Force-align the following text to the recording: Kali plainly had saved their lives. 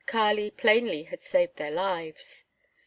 Kali 0.07 0.49
plainly 0.49 1.03
had 1.03 1.21
saved 1.21 1.57
their 1.57 1.69
lives. 1.69 2.45